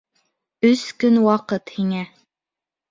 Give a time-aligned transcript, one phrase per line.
[0.71, 2.05] —Өс көн ваҡыт һиңә.